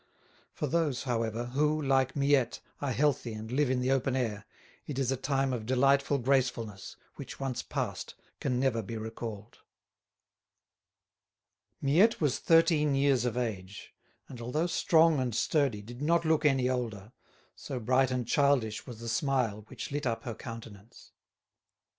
For 0.51 0.65
those, 0.65 1.03
however, 1.03 1.45
who, 1.53 1.79
like 1.79 2.15
Miette, 2.15 2.59
are 2.81 2.91
healthy 2.91 3.33
and 3.33 3.51
live 3.51 3.69
in 3.69 3.81
the 3.81 3.91
open 3.91 4.15
air, 4.15 4.45
it 4.87 4.97
is 4.97 5.11
a 5.11 5.15
time 5.15 5.53
of 5.53 5.67
delightful 5.67 6.17
gracefulness 6.17 6.95
which 7.17 7.39
once 7.39 7.61
passed 7.61 8.15
can 8.39 8.59
never 8.59 8.81
be 8.81 8.97
recalled. 8.97 9.59
Miette 11.83 12.19
was 12.19 12.39
thirteen 12.39 12.95
years 12.95 13.25
of 13.25 13.37
age, 13.37 13.93
and 14.27 14.41
although 14.41 14.65
strong 14.65 15.19
and 15.19 15.35
sturdy 15.35 15.83
did 15.83 16.01
not 16.01 16.25
look 16.25 16.45
any 16.45 16.67
older, 16.67 17.11
so 17.55 17.79
bright 17.79 18.09
and 18.09 18.27
childish 18.27 18.87
was 18.87 19.01
the 19.01 19.07
smile 19.07 19.65
which 19.67 19.91
lit 19.91 20.07
up 20.07 20.23
her 20.23 20.33
countenance. 20.33 21.11